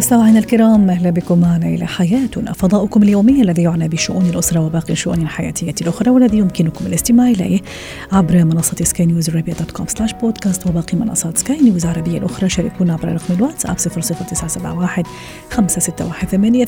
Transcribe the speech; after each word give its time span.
مستمعينا 0.00 0.38
الكرام 0.38 0.90
أهلا 0.90 1.10
بكم 1.10 1.40
معنا 1.40 1.66
إلى 1.66 1.86
حياتنا. 1.86 2.52
فضاؤكم 2.52 3.02
اليومي 3.02 3.42
الذي 3.42 3.62
يعنى 3.62 3.88
بشؤون 3.88 4.26
الأسرة 4.26 4.60
وباقي 4.60 4.92
الشؤون 4.92 5.22
الحياتية 5.22 5.74
الأخرى 5.80 6.10
والذي 6.10 6.38
يمكنكم 6.38 6.86
الاستماع 6.86 7.28
إليه 7.28 7.60
عبر 8.12 8.44
منصة 8.44 8.76
سكاي 8.84 9.06
نيوز 9.06 9.30
عربيه 9.30 9.52
dot 9.52 9.70
com 9.70 9.86
slash 9.86 10.12
podcast 10.12 10.66
وباقي 10.66 10.96
منصات 10.96 11.38
سكاي 11.38 11.60
نيوز 11.60 11.86
عربية 11.86 12.18
الأخرى. 12.18 12.48
شاركونا 12.48 12.92
عبر 12.92 13.08
رقم 13.08 13.34
الواتساب 13.34 13.76
00971 13.78 15.04
561 15.50 16.62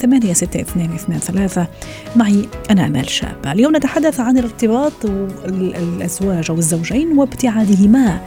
8 0.65 1.69
معي 2.17 2.49
أنا 2.71 2.87
آمال 2.87 3.11
شابه 3.11 3.53
اليوم 3.53 3.77
نتحدث 3.77 4.21
عن 4.21 4.39
الارتباط 4.39 5.05
الأزواج 5.45 6.51
أو 6.51 6.59
الزوجين 6.59 7.19
وابتعادهما 7.19 8.21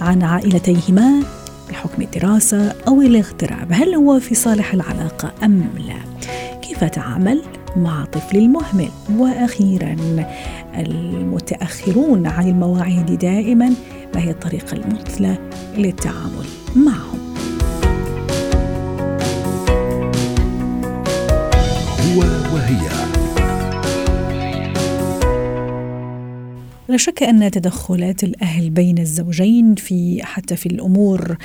عن 0.00 0.22
عائلتيهما. 0.22 1.41
بحكم 1.68 2.02
الدراسة 2.02 2.74
أو 2.88 3.02
الاغتراب 3.02 3.72
هل 3.72 3.94
هو 3.94 4.20
في 4.20 4.34
صالح 4.34 4.74
العلاقة 4.74 5.32
أم 5.44 5.64
لا؟ 5.78 6.28
كيف 6.62 6.84
تعامل 6.84 7.42
مع 7.76 8.04
طفل 8.04 8.36
المهمل؟ 8.36 8.88
وأخيرا 9.16 9.96
المتأخرون 10.74 12.26
عن 12.26 12.48
المواعيد 12.48 13.18
دائما 13.18 13.68
ما 14.14 14.20
هي 14.20 14.30
الطريقة 14.30 14.72
المثلى 14.72 15.38
للتعامل 15.76 16.46
معهم؟ 16.76 17.18
هو 22.00 22.20
وهي 22.54 23.11
لا 26.92 26.98
شك 26.98 27.22
أن 27.22 27.50
تدخلات 27.50 28.24
الأهل 28.24 28.70
بين 28.70 28.98
الزوجين 28.98 29.74
في 29.74 30.20
حتى 30.22 30.56
في 30.56 30.66
الأمور 30.66 31.36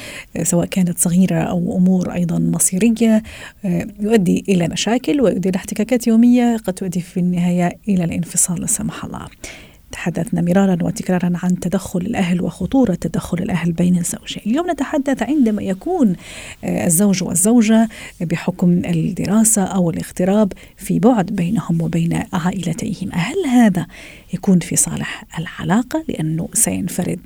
سواء 0.43 0.65
كانت 0.65 0.99
صغيرة 0.99 1.35
أو 1.35 1.77
أمور 1.77 2.13
أيضا 2.13 2.39
مصيرية 2.39 3.23
يؤدي 3.99 4.43
إلى 4.49 4.67
مشاكل 4.67 5.21
ويؤدي 5.21 5.49
إلى 5.49 5.55
احتكاكات 5.55 6.07
يومية 6.07 6.57
قد 6.57 6.73
تؤدي 6.73 7.01
في 7.01 7.19
النهاية 7.19 7.77
إلى 7.89 8.03
الانفصال 8.03 8.61
لا 8.61 8.67
سمح 8.67 9.05
الله. 9.05 9.27
تحدثنا 9.97 10.41
مرارا 10.41 10.77
وتكرارا 10.81 11.31
عن 11.43 11.59
تدخل 11.59 11.99
الأهل 11.99 12.41
وخطورة 12.41 12.93
تدخل 12.93 13.37
الأهل 13.37 13.71
بين 13.71 13.97
الزوجين. 13.97 14.43
اليوم 14.45 14.71
نتحدث 14.71 15.23
عندما 15.23 15.61
يكون 15.63 16.15
الزوج 16.63 17.23
والزوجة 17.23 17.89
بحكم 18.21 18.81
الدراسة 18.85 19.63
أو 19.63 19.89
الاغتراب 19.89 20.53
في 20.77 20.99
بعد 20.99 21.25
بينهم 21.25 21.81
وبين 21.81 22.23
عائلتيهم، 22.33 23.09
هل 23.13 23.35
هذا 23.49 23.87
يكون 24.33 24.59
في 24.59 24.75
صالح 24.75 25.23
العلاقة؟ 25.39 26.03
لأنه 26.09 26.49
سينفرد 26.53 27.19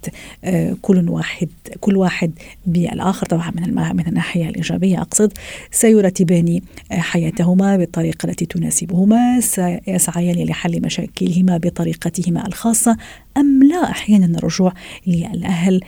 كل 0.81 1.09
واحد 1.09 1.49
كل 1.80 1.97
واحد 1.97 2.31
بالآخر 2.66 3.25
طبعا 3.25 3.52
من 3.55 3.75
من 3.75 4.08
الناحية 4.08 4.49
الإيجابية 4.49 5.02
أقصد 5.02 5.33
سيرتبان 5.72 6.61
حياتهما 6.92 7.77
بالطريقة 7.77 8.30
التي 8.30 8.45
تناسبهما، 8.45 9.39
سيسعيان 9.39 10.47
لحل 10.47 10.81
مشاكلهما 10.81 11.58
بطريقتهما 11.58 12.47
الخاصة. 12.47 12.61
أم 13.38 13.64
لا 13.64 13.92
أحيانا 13.92 14.38
الرجوع 14.38 14.73
للأهل 15.08 15.80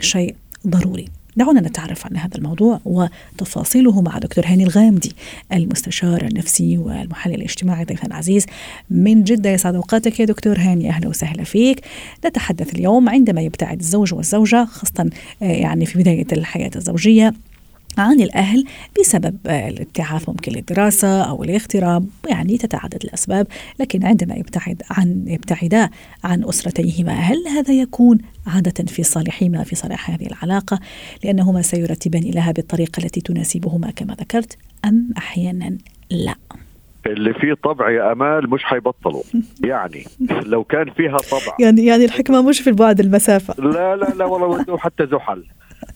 شيء 0.00 0.34
ضروري؟ 0.66 1.08
دعونا 1.36 1.60
نتعرف 1.60 2.06
عن 2.06 2.16
هذا 2.16 2.36
الموضوع 2.36 2.80
وتفاصيله 2.84 4.02
مع 4.02 4.18
دكتور 4.18 4.46
هاني 4.46 4.64
الغامدي 4.64 5.12
المستشار 5.52 6.24
النفسي 6.24 6.78
والمحلل 6.78 7.34
الاجتماعي 7.34 7.84
ضيفنا 7.84 8.06
العزيز 8.06 8.46
من 8.90 9.24
جدة 9.24 9.50
يسعد 9.50 9.74
أوقاتك 9.74 10.20
يا 10.20 10.24
دكتور 10.24 10.58
هاني 10.58 10.90
أهلا 10.90 11.08
وسهلا 11.08 11.44
فيك. 11.44 11.80
نتحدث 12.26 12.74
اليوم 12.74 13.08
عندما 13.08 13.40
يبتعد 13.40 13.80
الزوج 13.80 14.14
والزوجة 14.14 14.64
خاصة 14.64 15.10
يعني 15.40 15.86
في 15.86 15.98
بداية 15.98 16.26
الحياة 16.32 16.70
الزوجية 16.76 17.34
عن 17.98 18.20
الأهل 18.20 18.64
بسبب 19.00 19.38
الابتعاث 19.46 20.28
ممكن 20.28 20.52
للدراسة 20.52 21.22
أو 21.22 21.44
الاغتراب 21.44 22.08
يعني 22.28 22.58
تتعدد 22.58 23.04
الأسباب 23.04 23.46
لكن 23.80 24.04
عندما 24.04 24.34
يبتعد 24.34 24.82
عن 24.90 25.24
يبتعدا 25.26 25.90
عن 26.24 26.44
أسرتيهما 26.44 27.12
هل 27.12 27.48
هذا 27.48 27.74
يكون 27.74 28.18
عادة 28.46 28.84
في 28.84 29.02
صالحهما 29.02 29.64
في 29.64 29.76
صالح 29.76 30.10
هذه 30.10 30.26
العلاقة؟ 30.26 30.80
لأنهما 31.24 31.62
سيرتبان 31.62 32.22
لها 32.22 32.52
بالطريقة 32.52 33.00
التي 33.04 33.20
تناسبهما 33.20 33.90
كما 33.90 34.14
ذكرت 34.14 34.58
أم 34.84 35.10
أحيانا 35.18 35.78
لا؟ 36.10 36.34
اللي 37.06 37.34
فيه 37.34 37.54
طبع 37.54 37.90
يا 37.90 38.12
أمال 38.12 38.50
مش 38.50 38.64
حيبطلوا. 38.64 39.22
يعني 39.64 40.04
لو 40.46 40.64
كان 40.64 40.90
فيها 40.90 41.16
طبع. 41.16 41.56
يعني 41.60 41.86
يعني 41.86 42.04
الحكمة 42.04 42.42
مش 42.42 42.60
في 42.60 42.70
البعد 42.70 43.00
المسافة. 43.00 43.54
لا 43.58 43.96
لا 43.96 44.06
لا 44.16 44.24
والله 44.24 44.78
حتى 44.78 45.06
زحل. 45.06 45.44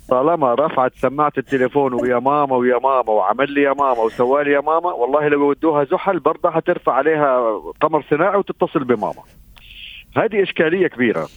طالما 0.08 0.54
رفعت 0.54 0.92
سماعة 0.96 1.32
التليفون 1.38 1.94
ويا 1.94 2.18
ماما 2.18 2.56
ويا 2.56 2.78
ماما 2.78 3.10
وعمل 3.10 3.52
لي 3.52 3.62
يا 3.62 3.72
ماما 3.72 4.00
وسوى 4.00 4.44
لي 4.44 4.52
يا 4.52 4.60
ماما 4.60 4.92
والله 4.92 5.28
لو 5.28 5.46
يودوها 5.46 5.84
زحل 5.84 6.18
برضه 6.18 6.50
حترفع 6.50 6.92
عليها 6.92 7.60
قمر 7.80 8.04
صناعي 8.10 8.36
وتتصل 8.36 8.84
بماما 8.84 9.22
هذه 10.16 10.42
إشكالية 10.42 10.86
كبيرة 10.86 11.28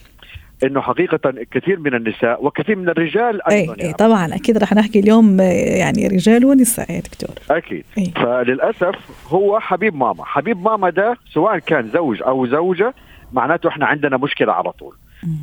إنه 0.64 0.80
حقيقة 0.80 1.44
كثير 1.50 1.78
من 1.80 1.94
النساء 1.94 2.46
وكثير 2.46 2.76
من 2.76 2.88
الرجال 2.88 3.48
أيضا 3.48 3.74
أي, 3.74 3.78
يعني. 3.78 3.92
طبعا 3.92 4.34
أكيد 4.34 4.58
رح 4.58 4.72
نحكي 4.72 5.00
اليوم 5.00 5.40
يعني 5.80 6.06
رجال 6.08 6.44
ونساء 6.44 6.92
يا 6.92 7.00
دكتور 7.00 7.56
أكيد 7.56 7.84
أي. 7.98 8.12
فللأسف 8.16 8.94
هو 9.28 9.60
حبيب 9.60 9.94
ماما 9.96 10.24
حبيب 10.24 10.62
ماما 10.62 10.90
ده 10.90 11.16
سواء 11.32 11.58
كان 11.58 11.90
زوج 11.94 12.22
أو 12.22 12.46
زوجة 12.46 12.94
معناته 13.32 13.68
إحنا 13.68 13.86
عندنا 13.86 14.16
مشكلة 14.16 14.52
على 14.52 14.72
طول 14.72 14.94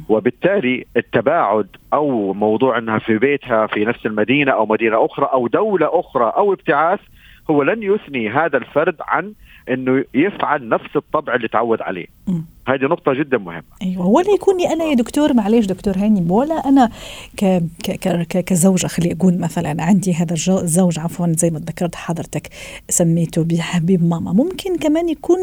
وبالتالي 0.10 0.86
التباعد 0.98 1.68
أو 1.94 2.34
موضوع 2.34 2.78
إنها 2.78 3.00
في 3.00 3.18
بيتها 3.18 3.68
في 3.68 3.86
نفس 3.86 4.06
المدينة 4.06 4.52
أو 4.52 4.66
مدينة 4.66 5.06
أخرى 5.06 5.26
أو 5.34 5.48
دولة 5.48 6.00
أخرى 6.00 6.34
أو 6.38 6.54
ابتعاث 6.54 7.00
هو 7.50 7.64
لن 7.64 7.84
يثني 7.84 8.30
هذا 8.30 8.58
الفرد 8.58 8.96
عن 9.02 9.34
إنه 9.70 10.04
يفعل 10.14 10.70
نفس 10.70 10.96
الطبع 10.96 11.36
اللي 11.36 11.48
تعود 11.48 11.82
عليه. 11.82 12.08
هذه 12.68 12.84
نقطة 12.84 13.14
جدا 13.14 13.38
مهمة. 13.38 13.64
أيوة. 13.82 14.08
ولا 14.08 14.32
يكوني 14.32 14.74
أنا 14.74 14.84
يا 14.84 14.94
دكتور 14.94 15.34
معليش 15.34 15.66
دكتور 15.66 15.98
هاني 15.98 16.26
ولا 16.32 16.56
أنا 16.56 16.90
ك 17.38 17.46
ك 17.84 17.92
ك 18.28 18.44
كزوجة 18.46 18.88
خلي 18.88 19.12
أقول 19.12 19.38
مثلا 19.38 19.84
عندي 19.84 20.14
هذا 20.14 20.34
الزوج 20.34 21.00
عفوا 21.00 21.28
زي 21.28 21.50
ما 21.50 21.60
ذكرت 21.60 21.96
حضرتك 21.96 22.50
سميته 22.90 23.44
بحبيب 23.44 24.04
ماما. 24.04 24.34
ممكن 24.34 24.78
كمان 24.78 25.10
يكون 25.10 25.38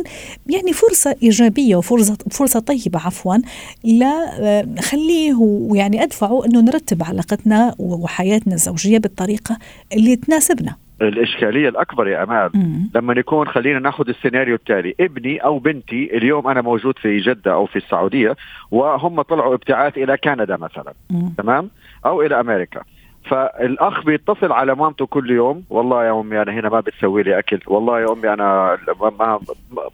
يعني 0.47 0.73
فرصة 0.73 1.17
إيجابية 1.23 1.77
وفرصة 1.77 2.19
فرصة 2.31 2.61
طيبة 2.61 2.99
عفوا 2.99 3.37
لا 3.85 4.67
خليه 4.81 5.35
ويعني 5.35 6.03
أدفعه 6.03 6.45
أنه 6.47 6.61
نرتب 6.61 7.03
علاقتنا 7.03 7.75
وحياتنا 7.79 8.55
الزوجية 8.55 8.99
بالطريقة 8.99 9.59
اللي 9.93 10.17
تناسبنا. 10.17 10.77
الإشكالية 11.03 11.69
الأكبر 11.69 12.09
يا 12.09 12.23
أمال. 12.23 12.51
مم. 12.55 12.91
لما 12.95 13.15
يكون 13.19 13.49
خلينا 13.49 13.79
ناخذ 13.79 14.09
السيناريو 14.09 14.55
التالي. 14.55 14.95
ابني 15.01 15.39
أو 15.39 15.59
بنتي 15.59 16.17
اليوم 16.17 16.49
أنا 16.49 16.61
موجود 16.61 16.99
في 16.99 17.17
جدة 17.17 17.53
أو 17.53 17.67
في 17.67 17.77
السعودية 17.77 18.37
وهم 18.71 19.23
طلعوا 19.23 19.55
ابتعاث 19.55 19.99
إلى 19.99 20.17
كندا 20.17 20.57
مثلا. 20.57 20.93
مم. 21.11 21.33
تمام؟ 21.39 21.71
أو 22.07 22.23
إلى 22.23 22.41
أمريكا. 22.41 22.83
فالأخ 23.25 24.05
بيتصل 24.05 24.53
على 24.53 24.75
مامته 24.75 25.07
كل 25.07 25.31
يوم. 25.31 25.65
والله 25.71 26.05
يا 26.05 26.21
أمي 26.21 26.43
أنا 26.43 26.53
هنا 26.53 26.69
ما 26.69 26.81
بتسوي 26.81 27.23
لي 27.23 27.39
أكل. 27.39 27.61
والله 27.67 28.01
يا 28.01 28.13
أمي 28.13 28.33
أنا 28.33 28.79
ما 29.11 29.41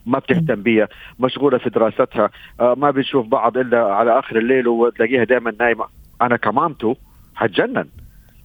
ما 0.06 0.18
بتهتم 0.18 0.62
بي 0.62 0.86
مشغولة 1.20 1.58
في 1.58 1.70
دراستها. 1.70 2.30
ما 2.60 2.90
بنشوف 2.90 3.26
بعض 3.26 3.58
إلا 3.58 3.94
على 3.94 4.18
آخر 4.18 4.36
الليل 4.36 4.68
وتلاقيها 4.68 5.24
دائما 5.24 5.52
نايمة. 5.60 5.84
أنا 6.22 6.36
كمامته 6.36 6.96
حتجنن. 7.34 7.86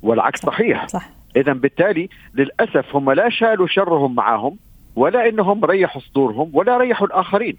والعكس 0.01 0.39
صحيح. 0.41 0.87
صح. 0.87 1.09
اذا 1.35 1.53
بالتالي 1.53 2.09
للأسف 2.35 2.95
هم 2.95 3.11
لا 3.11 3.29
شالوا 3.29 3.67
شرهم 3.67 4.15
معهم 4.15 4.57
ولا 4.95 5.29
إنهم 5.29 5.65
ريحوا 5.65 6.01
صدورهم 6.01 6.49
ولا 6.53 6.77
ريحوا 6.77 7.07
الآخرين. 7.07 7.57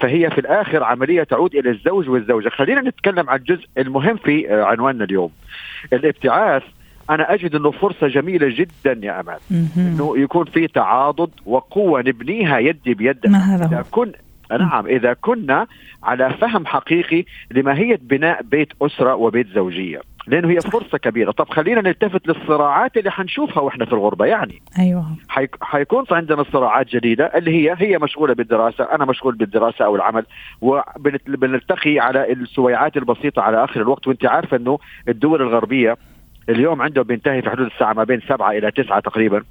فهي 0.00 0.30
في 0.30 0.38
الآخر 0.38 0.84
عملية 0.84 1.22
تعود 1.22 1.54
إلى 1.54 1.70
الزوج 1.70 2.08
والزوجة. 2.08 2.48
خلينا 2.48 2.80
نتكلم 2.80 3.30
عن 3.30 3.38
الجزء 3.38 3.66
المهم 3.78 4.16
في 4.16 4.46
عنواننا 4.52 5.04
اليوم. 5.04 5.30
الابتعاث 5.92 6.62
أنا 7.10 7.34
أجد 7.34 7.54
إنه 7.54 7.70
فرصة 7.70 8.08
جميلة 8.08 8.48
جدا 8.48 9.06
يا 9.06 9.20
أمان. 9.20 9.38
إنه 9.76 10.18
يكون 10.18 10.44
في 10.44 10.66
تعاضد 10.66 11.30
وقوة 11.46 12.00
نبنيها 12.00 12.58
يدي 12.58 12.94
بيد. 12.94 13.26
ما 13.26 13.38
هذا 13.38 13.64
إذا 13.64 13.84
كن 13.90 14.12
نعم 14.50 14.86
إذا 14.86 15.12
كنا 15.12 15.66
على 16.02 16.30
فهم 16.30 16.66
حقيقي 16.66 17.24
لماهيه 17.50 17.98
بناء 18.02 18.42
بيت 18.42 18.72
أسرة 18.82 19.14
وبيت 19.14 19.46
زوجية. 19.48 20.00
لأنه 20.26 20.50
هي 20.50 20.60
فرصة 20.60 20.98
كبيرة. 20.98 21.30
طب 21.30 21.48
خلينا 21.48 21.80
نلتفت 21.80 22.28
للصراعات 22.28 22.96
اللي 22.96 23.10
حنشوفها 23.10 23.62
وإحنا 23.62 23.84
في 23.84 23.92
الغربة. 23.92 24.26
يعني 24.26 24.62
أيوه. 24.78 25.04
حيك... 25.28 25.56
حيكون 25.60 26.04
عندنا 26.10 26.44
صراعات 26.52 26.88
جديدة 26.88 27.24
اللي 27.24 27.50
هي 27.50 27.74
هي 27.78 27.98
مشغولة 27.98 28.34
بالدراسة 28.34 28.84
أنا 28.84 29.04
مشغول 29.04 29.34
بالدراسة 29.34 29.84
أو 29.84 29.96
العمل 29.96 30.24
وبنلتقي 30.60 31.98
على 31.98 32.32
السويعات 32.32 32.96
البسيطة 32.96 33.42
على 33.42 33.64
آخر 33.64 33.80
الوقت. 33.80 34.06
وأنت 34.06 34.26
عارفة 34.26 34.56
إنه 34.56 34.78
الدول 35.08 35.42
الغربية 35.42 35.96
اليوم 36.48 36.82
عندهم 36.82 37.04
بينتهي 37.04 37.42
في 37.42 37.50
حدود 37.50 37.66
الساعة 37.66 37.92
ما 37.92 38.04
بين 38.04 38.20
سبعة 38.28 38.50
إلى 38.50 38.70
تسعة 38.70 39.00
تقريبا 39.00 39.42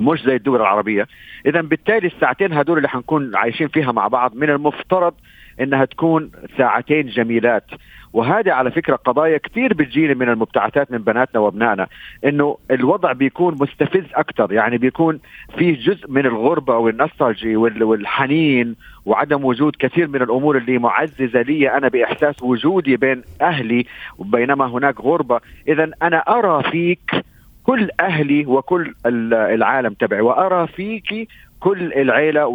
مش 0.00 0.22
زي 0.22 0.36
الدول 0.36 0.60
العربية. 0.60 1.06
اذا 1.46 1.60
بالتالي 1.60 2.06
الساعتين 2.06 2.52
هدول 2.52 2.76
اللي 2.76 2.88
حنكون 2.88 3.36
عايشين 3.36 3.68
فيها 3.68 3.92
مع 3.92 4.08
بعض 4.08 4.34
من 4.34 4.50
المفترض 4.50 5.14
إنها 5.60 5.84
تكون 5.84 6.30
ساعتين 6.58 7.06
جميلات. 7.06 7.64
وهذه 8.12 8.52
على 8.52 8.70
فكرة 8.70 8.96
قضايا 8.96 9.38
كثير 9.38 9.74
بتجيني 9.74 10.14
من 10.14 10.28
المبتعثات 10.28 10.92
من 10.92 10.98
بناتنا 10.98 11.40
وأبنائنا 11.40 11.86
إنه 12.24 12.56
الوضع 12.70 13.12
بيكون 13.12 13.54
مستفز 13.60 14.04
أكثر 14.14 14.52
يعني 14.52 14.78
بيكون 14.78 15.20
في 15.58 15.72
جزء 15.72 16.10
من 16.10 16.26
الغربة 16.26 16.76
والنستالجي 16.76 17.56
والحنين 17.56 18.76
وعدم 19.06 19.44
وجود 19.44 19.76
كثير 19.78 20.08
من 20.08 20.22
الأمور 20.22 20.56
اللي 20.56 20.78
معززة 20.78 21.42
لي 21.42 21.76
أنا 21.76 21.88
بإحساس 21.88 22.42
وجودي 22.42 22.96
بين 22.96 23.22
أهلي 23.40 23.86
بينما 24.18 24.66
هناك 24.66 25.00
غربة. 25.00 25.40
اذا 25.68 25.90
أنا 26.02 26.16
أرى 26.18 26.70
فيك 26.70 27.10
كل 27.64 27.88
أهلي 28.00 28.46
وكل 28.46 28.94
العالم 29.06 29.94
تبعي 29.94 30.20
وأرى 30.20 30.66
فيك 30.66 31.28
كل 31.60 31.92
العيلة 31.92 32.46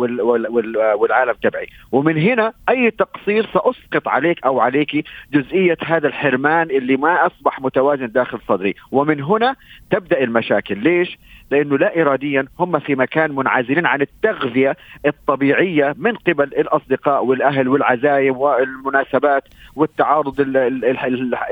والعالم 0.96 1.34
تبعي. 1.44 1.68
ومن 1.92 2.18
هنا 2.18 2.54
أي 2.70 2.92
تقصير 2.92 3.46
سأسقط 3.54 4.08
عليك 4.08 4.46
أو 4.46 4.60
عليك 4.60 5.06
جزئية 5.34 5.78
هذا 5.86 6.08
الحرمان 6.08 6.70
اللي 6.70 6.98
ما 6.98 7.28
أصبح 7.28 7.60
متوازن 7.60 8.08
داخل 8.08 8.40
صدري. 8.48 8.76
ومن 8.92 9.22
هنا 9.22 9.56
تبدأ 9.92 10.24
المشاكل. 10.24 10.78
ليش؟ 10.78 11.18
لأنه 11.52 11.78
لا 11.78 12.02
إراديا 12.02 12.46
هم 12.60 12.80
في 12.80 12.96
مكان 12.96 13.36
منعزلين 13.36 13.86
عن 13.86 14.02
التغذية 14.02 14.78
الطبيعية 15.06 15.96
من 15.98 16.16
قبل 16.16 16.44
الأصدقاء 16.44 17.26
والأهل 17.26 17.68
والعزايم 17.68 18.38
والمناسبات 18.38 19.44
والتعارض 19.76 20.36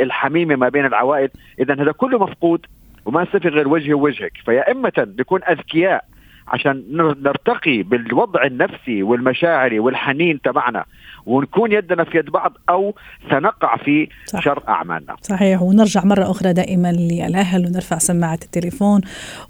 الحميمة 0.01 0.55
ما 0.55 0.69
بين 0.69 0.85
العوائل. 0.85 1.29
إذا 1.59 1.73
هذا 1.73 1.91
كله 1.91 2.19
مفقود. 2.19 2.65
وما 3.05 3.25
صفي 3.25 3.47
غير 3.47 3.67
وجهي 3.67 3.93
ووجهك. 3.93 4.31
فيا 4.45 4.71
إما 4.71 4.91
نكون 4.97 5.43
أذكياء 5.43 6.05
عشان 6.47 6.83
نرتقي 7.23 7.83
بالوضع 7.83 8.45
النفسي 8.45 9.03
والمشاعري 9.03 9.79
والحنين 9.79 10.41
تبعنا 10.41 10.85
ونكون 11.25 11.71
يدنا 11.71 12.03
في 12.03 12.17
يد 12.17 12.29
بعض 12.29 12.53
أو 12.69 12.95
سنقع 13.29 13.77
في 13.77 14.07
صح. 14.25 14.41
شر 14.41 14.63
أعمالنا. 14.67 15.15
صحيح 15.21 15.61
ونرجع 15.61 16.05
مرة 16.05 16.31
أخرى 16.31 16.53
دائما 16.53 16.91
للأهل 16.91 17.65
ونرفع 17.65 17.97
سماعة 17.97 18.39
التليفون 18.43 19.01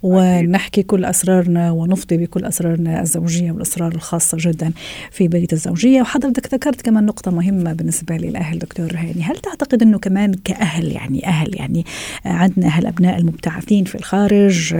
ونحكي 0.04 0.84
كل 0.84 1.06
أسرارنا 1.06 1.72
ونفضي 1.72 2.18
بكل 2.18 2.45
أسرارنا 2.45 3.01
الزوجية 3.01 3.51
والأسرار 3.51 3.92
الخاصة 3.92 4.38
جدا 4.42 4.72
في 5.12 5.28
بيت 5.28 5.54
الزوجية 5.54 6.01
وحضرتك 6.01 6.54
ذكرت 6.54 6.81
كمان 6.81 7.06
نقطة 7.06 7.31
مهمة 7.31 7.74
بالنسبة 7.74 8.16
للأهل 8.18 8.60
دكتور 8.60 8.88
هاني، 8.95 9.24
هل 9.24 9.36
تعتقد 9.36 9.81
إنه 9.81 10.00
كمان 10.00 10.34
كأهل 10.34 10.92
يعني 10.92 11.28
أهل 11.28 11.56
يعني 11.56 11.86
عندنا 12.25 12.68
أهل 12.68 12.86
ابناء 12.86 13.18
المبتعثين 13.18 13.84
في 13.84 13.95
الخارج 13.95 14.75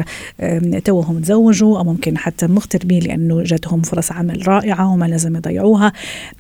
توهم 0.86 1.20
تزوجوا 1.20 1.78
أو 1.78 1.84
ممكن 2.04 2.18
حتى 2.18 2.48
مغتربين 2.48 3.04
لأنه 3.04 3.44
جاتهم 3.44 3.82
فرص 3.82 4.12
عمل 4.12 4.48
رائعة 4.48 4.94
وما 4.94 5.06
لازم 5.06 5.36
يضيعوها. 5.36 5.94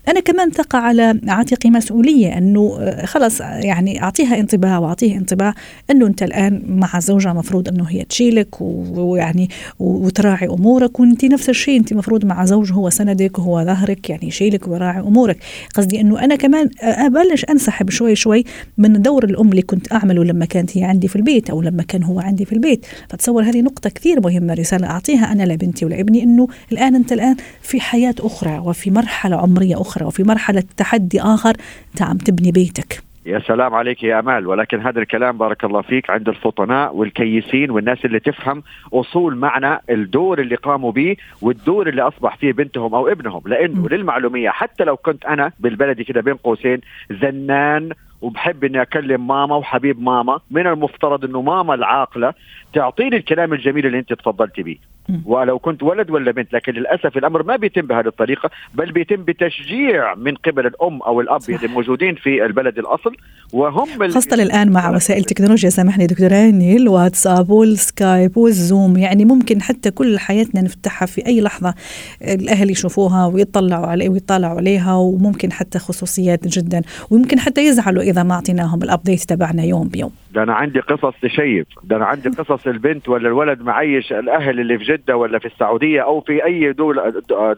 أنا 0.07 0.19
كمان 0.19 0.51
تقع 0.51 0.80
على 0.80 1.19
عاتقي 1.27 1.69
مسؤولية 1.69 2.38
أنه 2.38 2.77
آه، 2.80 3.06
خلص 3.06 3.39
يعني 3.42 4.04
أعطيها 4.04 4.39
انطباع 4.39 4.77
وأعطيه 4.77 5.18
انطباع 5.18 5.54
أنه 5.92 6.07
أنت 6.07 6.24
الآن 6.24 6.62
مع 6.68 7.00
زوجة 7.00 7.33
مفروض 7.33 7.68
أنه 7.68 7.83
هي 7.83 8.04
تشيلك 8.04 8.62
ويعني 8.62 9.50
وتراعي 9.80 10.48
أمورك 10.48 11.00
وأنت 11.00 11.25
نفس 11.25 11.50
الشيء 11.50 11.80
أنت 11.80 11.94
مفروض 11.94 12.25
مع 12.25 12.45
زوج 12.45 12.71
هو 12.71 12.89
سندك 12.89 13.39
وهو 13.39 13.63
ظهرك 13.63 14.10
يعني 14.10 14.27
يشيلك 14.27 14.68
ويراعي 14.68 15.00
أمورك 15.00 15.38
قصدي 15.75 16.01
أنه 16.01 16.24
أنا 16.24 16.36
كمان 16.36 16.69
أبلش 16.81 17.45
أنسحب 17.50 17.89
شوي 17.89 18.15
شوي 18.15 18.44
من 18.77 19.01
دور 19.01 19.24
الأم 19.24 19.50
اللي 19.50 19.62
كنت 19.62 19.94
أعمله 19.94 20.24
لما 20.24 20.45
كانت 20.45 20.77
هي 20.77 20.83
عندي 20.83 21.07
في 21.07 21.15
البيت 21.15 21.50
أو 21.50 21.62
لما 21.62 21.83
كان 21.83 22.04
هو 22.04 22.19
عندي 22.19 22.45
في 22.45 22.54
البيت 22.54 22.86
فتصور 23.10 23.44
هذه 23.44 23.62
نقطة 23.62 23.89
كثير 23.89 24.21
مهمة 24.21 24.54
رسالة 24.54 24.88
أعطيها 24.88 25.31
أنا 25.31 25.44
لبنتي 25.53 25.85
ولابني 25.85 26.23
إنه 26.23 26.47
الآن 26.71 26.95
أنت 26.95 27.11
الآن 27.11 27.35
في 27.61 27.81
حياة 27.81 28.15
أخرى 28.19 28.59
وفي 28.59 28.91
مرحلة 28.91 29.35
عمرية 29.35 29.81
أخرى 29.81 30.05
وفي 30.05 30.23
مرحلة 30.23 30.63
تحدي 30.77 31.21
آخر 31.21 31.53
أنت 31.94 32.01
عم 32.01 32.17
تبني 32.17 32.51
بيتك. 32.51 33.03
يا 33.25 33.39
سلام 33.39 33.75
عليك 33.75 34.03
يا 34.03 34.19
أمال. 34.19 34.47
ولكن 34.47 34.81
هذا 34.81 35.00
الكلام 35.00 35.38
بارك 35.38 35.63
الله 35.63 35.81
فيك 35.81 36.09
عند 36.09 36.29
الفطناء 36.29 36.95
والكيسين 36.95 37.71
والناس 37.71 38.05
اللي 38.05 38.19
تفهم 38.19 38.63
أصول 38.94 39.35
معنى 39.35 39.79
الدور 39.89 40.41
اللي 40.41 40.55
قاموا 40.55 40.91
به 40.91 41.15
والدور 41.41 41.89
اللي 41.89 42.01
أصبح 42.01 42.38
فيه 42.38 42.51
بنتهم 42.51 42.95
أو 42.95 43.07
ابنهم. 43.07 43.41
لأنه. 43.45 43.89
للمعلومية 43.89 44.50
حتى 44.50 44.83
لو 44.83 44.97
كنت 44.97 45.25
أنا 45.25 45.51
بالبلدي 45.59 46.03
كده 46.03 46.21
بين 46.21 46.33
قوسين 46.33 46.81
زنان 47.21 47.89
وبحب 48.21 48.63
إني 48.63 48.81
أكلم 48.81 49.27
ماما 49.27 49.55
وحبيب 49.55 50.01
ماما 50.01 50.39
من 50.51 50.67
المفترض 50.67 51.25
إنه 51.25 51.41
ماما 51.41 51.73
العاقلة 51.73 52.33
تعطيني 52.73 53.15
الكلام 53.15 53.53
الجميل 53.53 53.85
اللي 53.85 54.00
أنت 54.00 54.13
تفضلتي 54.13 54.63
به. 54.63 54.77
ولو 55.25 55.59
كنت 55.59 55.83
ولد 55.83 56.09
ولا 56.11 56.31
بنت 56.31 56.53
لكن 56.53 56.73
للأسف 56.73 57.17
الأمر 57.17 57.44
ما 57.44 57.55
بيتم 57.55 57.81
بهذه 57.81 58.07
الطريقة 58.07 58.50
بل 58.73 58.91
بيتم 58.91 59.15
بتشجيع 59.15 60.15
من 60.15 60.35
قبل 60.35 60.65
الأم 60.67 61.01
أو 61.01 61.21
الأب 61.21 61.41
اللي 61.50 61.67
موجودين 61.67 62.15
في 62.15 62.45
البلد 62.45 62.79
الأصل 62.79 63.15
وهم 63.53 64.09
خاصة 64.11 64.44
الآن 64.44 64.71
مع 64.71 64.89
وسائل 64.95 65.19
التكنولوجيا 65.19 65.69
سامحني 65.69 66.07
دكتور 66.07 66.33
هاني 66.33 66.77
الواتساب 66.77 67.50
والسكايب 67.50 68.38
والزوم 68.38 68.97
يعني 68.97 69.25
ممكن 69.25 69.61
حتى 69.61 69.91
كل 69.91 70.19
حياتنا 70.19 70.61
نفتحها 70.61 71.05
في 71.05 71.25
أي 71.27 71.41
لحظة 71.41 71.73
الأهل 72.21 72.69
يشوفوها 72.71 73.25
ويطلعوا 73.25 73.85
عليه 73.85 74.09
ويطلعوا 74.09 74.57
عليها 74.57 74.95
وممكن 74.95 75.51
حتى 75.51 75.79
خصوصيات 75.79 76.47
جدا 76.47 76.81
ويمكن 77.11 77.39
حتى 77.39 77.65
يزعلوا 77.65 78.03
إذا 78.03 78.23
ما 78.23 78.33
أعطيناهم 78.33 78.83
ال 78.83 78.89
update 78.89 79.21
تبعنا 79.21 79.63
يوم 79.63 79.88
بيوم. 79.88 80.11
ده 80.33 80.44
أنا 80.44 80.53
عندي 80.53 80.79
قصص 80.79 81.13
تشيب 81.21 81.65
ده 81.83 81.95
أنا 81.95 82.05
عندي 82.05 82.29
قصص 82.29 82.67
البنت 82.67 83.09
ولا 83.09 83.27
الولد 83.27 83.61
معيش 83.61 84.13
الأهل 84.13 84.59
اللي 84.59 84.77
في 84.77 84.83
جدة 84.95 85.18
ولا 85.18 85.40
في 85.40 85.45
السعودية 85.45 86.01
أو 86.01 86.22
في 86.22 86.45
أي 86.45 86.74
دوله 86.74 87.13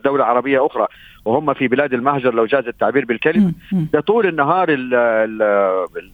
دولة 0.06 0.24
عربية 0.26 0.66
أخرى 0.66 0.88
وهم 1.26 1.54
في 1.54 1.68
بلاد 1.68 1.94
المهجر 1.94 2.34
لو 2.34 2.46
جاز 2.46 2.68
التعبير 2.68 3.06
بالكلمة 3.06 3.52
ده 3.94 4.00
طول 4.02 4.28
النهار 4.28 4.68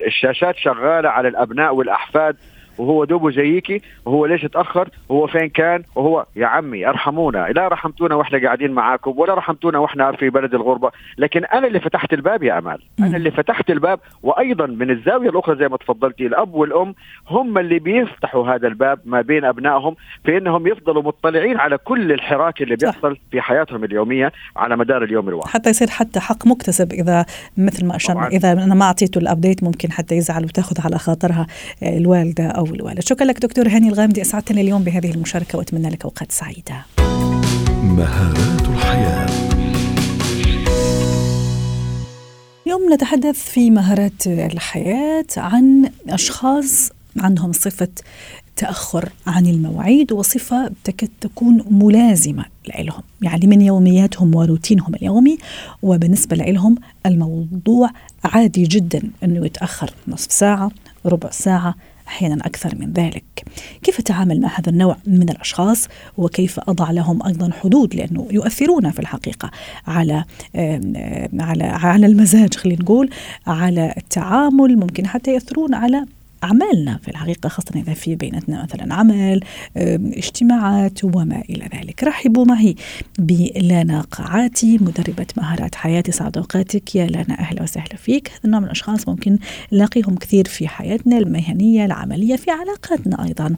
الشاشات 0.07 0.57
شغالة 0.57 1.09
على 1.09 1.27
الأبناء 1.27 1.75
والأحفاد 1.75 2.35
وهو 2.77 3.03
دوبه 3.03 3.29
جايكي 3.29 3.81
وهو 4.05 4.25
ليش 4.25 4.45
اتاخر 4.45 4.89
وهو 5.09 5.27
فين 5.27 5.49
كان؟ 5.49 5.83
وهو 5.95 6.25
يا 6.35 6.47
عمي 6.47 6.87
ارحمونا 6.87 7.47
لا 7.55 7.67
رحمتونا 7.67 8.15
وإحنا 8.15 8.43
قاعدين 8.43 8.71
معاكم 8.71 9.13
ولا 9.17 9.33
رحمتونا 9.33 9.79
وإحنا 9.79 10.11
في 10.11 10.29
بلد 10.29 10.53
الغربة. 10.53 10.91
لكن 11.17 11.45
أنا 11.45 11.67
اللي 11.67 11.79
فتحت 11.79 12.13
الباب 12.13 12.43
يا 12.43 12.57
أمال. 12.57 12.79
أنا 12.99 13.17
اللي 13.17 13.31
فتحت 13.31 13.69
الباب 13.69 13.99
وأيضا 14.23 14.65
من 14.65 14.89
الزاوية 14.89 15.29
الأخرى 15.29 15.55
زي 15.55 15.67
ما 15.67 15.77
تفضلتي 15.77 16.25
الأب 16.27 16.53
والأم 16.53 16.95
هم 17.27 17.57
اللي 17.57 17.79
بيفتحوا 17.79 18.47
هذا 18.47 18.67
الباب 18.67 18.99
ما 19.05 19.21
بين 19.21 19.45
أبنائهم 19.45 19.95
في 20.25 20.37
إنهم 20.37 20.67
يفضلوا 20.67 21.03
مطلعين 21.03 21.57
على 21.57 21.77
كل 21.77 22.11
الحراك 22.11 22.61
اللي 22.61 22.75
بيحصل 22.75 23.17
في 23.31 23.41
حياتهم 23.41 23.83
اليومية 23.83 24.31
على 24.57 24.77
مدار 24.77 25.03
اليوم 25.03 25.29
الواحد. 25.29 25.49
حتى 25.49 25.69
يصير 25.69 25.89
حتى 25.89 26.19
حق 26.19 26.47
مكتسب 26.47 26.91
إذا 26.93 27.25
مثل 27.57 27.85
ما 27.85 27.95
اشرنا 27.95 28.27
إذا 28.27 28.51
أنا 28.51 28.75
ما 28.75 28.85
أعطيته 28.85 29.19
الابديت 29.19 29.63
ممكن 29.63 29.91
حتى 29.91 30.15
يزعل 30.15 30.43
وتأخذ 30.43 30.75
على 30.85 30.97
خاطرها 30.97 31.47
الوالدة 31.83 32.49
أو 32.61 32.65
الوالد 32.65 32.99
شكرا 32.99 33.25
لك 33.25 33.39
دكتور 33.39 33.67
هاني 33.67 33.87
الغامدي 33.89 34.21
أسعدتني 34.21 34.61
اليوم 34.61 34.83
بهذه 34.83 35.11
المشاركة 35.11 35.57
وأتمنى 35.57 35.89
لك 35.89 36.03
أوقات 36.03 36.31
سعيدة. 36.31 36.85
مهارات 37.83 38.61
الحياة. 38.69 39.27
اليوم 42.65 42.93
نتحدث 42.93 43.43
في 43.43 43.71
مهارات 43.71 44.27
الحياة 44.27 45.25
عن 45.37 45.91
أشخاص 46.09 46.89
عندهم 47.17 47.51
صفة 47.51 47.87
تأخر 48.55 49.09
عن 49.27 49.47
المواعيد 49.47 50.11
وصفة 50.11 50.71
تكاد 50.83 51.09
تكون 51.21 51.65
ملازمة 51.69 52.45
لهم 52.79 53.03
يعني 53.21 53.47
من 53.47 53.61
يومياتهم 53.61 54.35
وروتينهم 54.35 54.95
اليومي 54.95 55.37
وبالنسبة 55.81 56.35
لهم 56.35 56.75
الموضوع 57.05 57.89
عادي 58.23 58.63
جدا 58.63 59.01
أنه 59.23 59.45
يتأخر 59.45 59.93
نصف 60.07 60.31
ساعة 60.31 60.71
ربع 61.05 61.29
ساعة 61.31 61.75
أحيانا 62.11 62.45
أكثر 62.45 62.75
من 62.75 62.93
ذلك. 62.93 63.23
كيف 63.83 63.99
اتعامل 63.99 64.41
مع 64.41 64.49
هذا 64.59 64.69
النوع 64.69 64.97
من 65.07 65.29
الأشخاص 65.29 65.87
وكيف 66.17 66.59
أضع 66.59 66.91
لهم 66.91 67.25
أيضا 67.25 67.51
حدود 67.61 67.95
لأنه 67.95 68.27
يؤثرون 68.31 68.91
في 68.91 68.99
الحقيقة 68.99 69.51
على 69.87 70.23
على 71.39 71.63
على 71.63 72.05
المزاج 72.05 72.53
خلينا 72.55 72.81
نقول 72.81 73.09
على 73.47 73.93
التعامل 73.97 74.77
ممكن 74.77 75.07
حتى 75.07 75.33
ياثرون 75.33 75.73
على 75.73 76.05
أعمالنا 76.43 76.97
في 76.97 77.07
الحقيقة 77.07 77.49
خاصة 77.49 77.71
إذا 77.75 77.93
في 77.93 78.15
بيناتنا 78.15 78.63
مثلا 78.63 78.93
عمل 78.93 79.39
اجتماعات 79.77 81.03
وما 81.03 81.43
إلى 81.49 81.69
ذلك. 81.75 82.03
رحبوا 82.03 82.45
معي 82.45 82.75
بلانا 83.19 84.01
قاعاتي 84.01 84.77
مدربة 84.81 85.25
مهارات 85.37 85.75
حياتي 85.75 86.11
سعد 86.11 86.37
أوقاتك. 86.37 86.95
يا 86.95 87.05
لانا 87.05 87.39
أهلا 87.39 87.63
وسهلا 87.63 87.95
فيك. 87.95 88.27
هذا 88.29 88.39
النوع 88.45 88.59
من 88.59 88.65
الأشخاص 88.65 89.09
ممكن 89.09 89.37
نلاقيهم 89.73 90.15
كثير 90.15 90.47
في 90.47 90.67
حياتنا 90.67 91.17
المهنية 91.17 91.85
العملية 91.85 92.35
في 92.35 92.51
علاقاتنا 92.51 93.25
أيضا. 93.25 93.55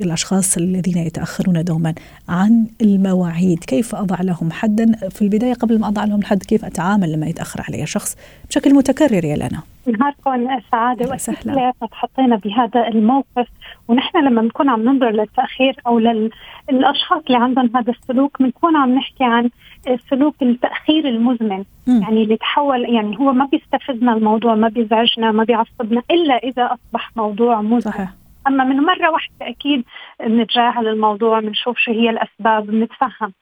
الأشخاص 0.00 0.56
الذين 0.56 0.98
يتأخرون 0.98 1.64
دوما 1.64 1.94
عن 2.28 2.66
المواعيد. 2.82 3.58
كيف 3.58 3.94
أضع 3.94 4.20
لهم 4.20 4.52
حدا؟ 4.52 4.92
في 5.08 5.22
البداية 5.22 5.54
قبل 5.54 5.78
ما 5.78 5.88
أضع 5.88 6.04
لهم 6.04 6.20
الحد 6.20 6.42
كيف 6.42 6.64
أتعامل 6.64 7.12
لما 7.12 7.26
يتأخر 7.26 7.62
علي 7.68 7.86
شخص؟ 7.86 8.16
بشكل 8.50 8.74
متكرر 8.74 9.24
يا 9.24 9.36
لنا 9.36 9.62
نهاركم 9.88 10.60
سعادة 10.72 11.14
وسهلا. 11.14 11.72
تحطينا 11.90 12.36
بهذا 12.36 12.88
الموقف. 12.88 13.46
ونحن 13.88 14.18
لما 14.18 14.42
بنكون 14.42 14.68
عم 14.68 14.82
ننظر 14.82 15.10
للتأخير 15.10 15.76
أو 15.86 15.98
للأشخاص 15.98 17.22
اللي 17.26 17.38
عندهم 17.38 17.70
هذا 17.76 17.92
السلوك 17.92 18.42
بنكون 18.42 18.76
عم 18.76 18.94
نحكي 18.94 19.24
عن 19.24 19.50
سلوك 20.10 20.42
التأخير 20.42 21.08
المزمن. 21.08 21.64
م. 21.86 22.02
يعني 22.02 22.22
اللي 22.22 22.36
تحول 22.36 22.94
يعني 22.94 23.18
هو 23.18 23.32
ما 23.32 23.44
بيستفزنا 23.44 24.12
الموضوع 24.12 24.54
ما 24.54 24.68
بيزعجنا 24.68 25.32
ما 25.32 25.44
بيعصبنا 25.44 26.02
إلا 26.10 26.36
إذا 26.36 26.64
أصبح 26.72 27.10
موضوع 27.16 27.62
مزمن. 27.62 27.80
صحيح. 27.80 28.08
أما 28.46 28.64
من 28.64 28.76
مرة 28.76 29.10
واحدة 29.10 29.48
أكيد 29.48 29.84
بنتجاهل 30.20 30.88
الموضوع 30.88 31.40
بنشوف 31.40 31.78
شو 31.78 31.92
هي 31.92 32.10
الأسباب 32.10 32.66
بنتفهم 32.66 33.32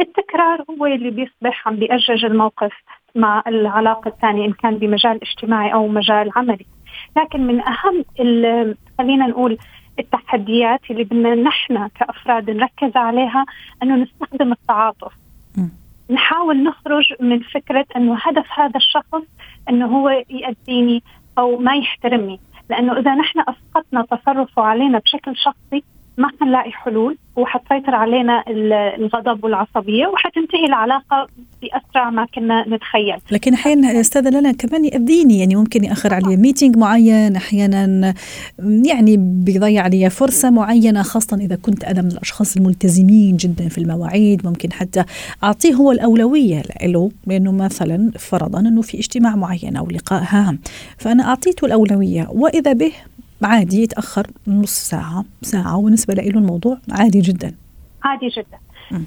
التكرار 0.00 0.64
هو 0.70 0.86
اللي 0.86 1.10
بيصبح 1.10 1.68
عم 1.68 1.76
بيأجج 1.76 2.24
الموقف. 2.24 2.72
مع 3.14 3.42
العلاقة 3.46 4.08
الثانية 4.08 4.46
إن 4.46 4.52
كان 4.52 4.78
بمجال 4.78 5.20
اجتماعي 5.22 5.72
أو 5.72 5.88
مجال 5.88 6.30
عملي. 6.36 6.66
لكن 7.16 7.46
من 7.46 7.60
أهم 7.60 8.04
خلينا 8.98 9.26
نقول 9.26 9.58
التحديات 9.98 10.80
اللي 10.90 11.04
بدنا 11.04 11.34
نحن 11.34 11.88
كأفراد 11.88 12.50
نركز 12.50 12.96
عليها 12.96 13.46
إنه 13.82 13.96
نستخدم 13.96 14.52
التعاطف. 14.52 15.12
نحاول 16.10 16.62
نخرج 16.62 17.04
من 17.20 17.40
فكرة 17.40 17.86
إنه 17.96 18.18
هدف 18.22 18.46
هذا 18.58 18.76
الشخص 18.76 19.22
إنه 19.68 19.86
هو 19.86 20.24
يأذيني 20.30 21.02
أو 21.38 21.58
ما 21.58 21.76
يحترمني. 21.76 22.40
لأنه 22.70 22.98
إذا 22.98 23.14
نحن 23.14 23.40
أسقطنا 23.40 24.02
تصرفه 24.02 24.62
علينا 24.62 24.98
بشكل 24.98 25.36
شخصي 25.36 25.84
ما 26.18 26.28
حنلاقي 26.40 26.72
حلول 26.72 27.16
وحتسيطر 27.36 27.94
علينا 27.94 28.44
الغضب 28.98 29.44
والعصبية 29.44 30.06
وحتنتهي 30.06 30.64
العلاقة 30.66 31.26
بأسرع 31.62 32.10
ما 32.10 32.26
كنا 32.34 32.68
نتخيل. 32.68 33.16
لكن 33.30 33.54
أحيانا 33.54 34.00
أستاذة 34.00 34.30
لنا 34.30 34.52
كمان 34.52 34.84
ياذيني 34.84 35.38
يعني 35.38 35.56
ممكن 35.56 35.84
يأخر 35.84 36.14
علي 36.14 36.36
ميتينج 36.36 36.76
معين 36.76 37.36
أحيانا 37.36 38.14
يعني 38.58 39.16
بيضيع 39.18 39.82
علي 39.82 40.10
فرصة 40.10 40.50
معينة 40.50 41.02
خاصة 41.02 41.36
إذا 41.36 41.56
كنت 41.56 41.84
أنا 41.84 42.02
من 42.02 42.10
الأشخاص 42.10 42.56
الملتزمين 42.56 43.36
جدا 43.36 43.68
في 43.68 43.78
المواعيد. 43.78 44.46
ممكن 44.46 44.72
حتى 44.72 45.04
أعطيه 45.44 45.74
هو 45.74 45.92
الأولوية 45.92 46.62
له 46.82 47.10
لأنه 47.26 47.52
مثلا 47.52 48.10
فرضا 48.18 48.60
إنه 48.60 48.82
في 48.82 48.98
اجتماع 48.98 49.36
معين 49.36 49.76
أو 49.76 49.86
لقاء 49.86 50.22
هام. 50.28 50.58
فأنا 50.98 51.24
أعطيته 51.24 51.64
الأولوية 51.64 52.28
وإذا 52.30 52.72
به 52.72 52.92
عادي 53.44 53.82
يتأخر 53.82 54.26
نص 54.46 54.70
ساعة 54.70 55.24
ساعة 55.42 55.76
وبالنسبة 55.76 56.14
له 56.14 56.22
الموضوع 56.38 56.78
عادي 56.90 57.20
جدا. 57.20 57.54
عادي 58.04 58.28
جدا. 58.28 58.58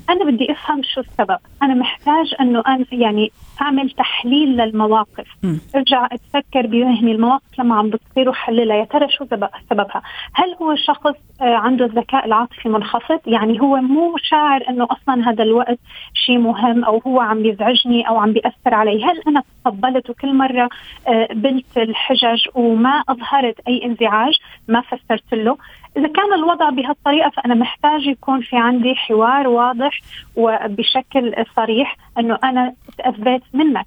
أنا 0.10 0.32
بدي 0.32 0.52
أفهم 0.52 0.82
شو 0.84 1.02
السبب. 1.02 1.38
أنا 1.64 1.74
محتاج 1.74 2.34
إنه 2.42 2.64
أنا 2.68 2.86
يعني 2.92 3.32
أعمل 3.62 3.90
تحليل 3.90 4.58
للمواقف. 4.58 5.28
م. 5.44 5.58
أرجع 5.76 6.06
أتفكر 6.12 6.68
بذهني 6.68 7.12
المواقف 7.12 7.60
لما 7.60 7.76
عم 7.76 7.90
بتصير 7.90 8.30
وحللها. 8.30 8.76
يا 8.78 8.84
ترى 8.84 9.10
شو 9.10 9.26
سببها؟ 9.70 10.02
هل 10.34 10.56
هو 10.62 10.76
شخص 10.76 11.16
آه، 11.42 11.56
عنده 11.56 11.86
الذكاء 11.86 12.26
العاطفي 12.26 12.70
منخفض؟ 12.70 13.20
يعني 13.28 13.62
هو 13.62 13.76
مو 13.76 14.18
شاعر 14.18 14.64
إنه 14.70 14.88
أصلا 14.92 15.30
هذا 15.30 15.44
الوقت 15.44 15.80
شيء 16.14 16.38
مهم 16.38 16.84
أو 16.84 17.02
هو 17.08 17.20
عم 17.20 17.44
بيزعجني 17.44 18.10
أو 18.10 18.18
عم 18.18 18.34
بيأثر 18.34 18.74
علي. 18.74 19.04
هل 19.04 19.22
أنا 19.28 19.44
تقبلت 19.66 20.10
وكل 20.10 20.34
مرة 20.34 20.70
آه، 21.08 21.26
قبلت 21.26 21.78
الحجج 21.78 22.48
وما 22.56 23.04
أظهرت 23.10 23.60
أي 23.68 23.86
انزعاج 23.86 24.34
ما 24.68 24.82
فسرت 24.82 25.34
له؟ 25.34 25.58
إذا 25.98 26.08
كان 26.08 26.34
الوضع 26.34 26.70
بهالطريقة 26.70 27.30
فأنا 27.30 27.56
محتاج 27.56 28.06
يكون 28.08 28.42
في 28.42 28.58
عندي 28.58 28.96
حوار 28.96 29.48
واضح 29.48 30.00
وبشكل 30.36 31.46
صريح 31.56 31.98
أنه 32.20 32.40
أنا 32.44 32.74
تأذيت 32.98 33.44
منك 33.54 33.86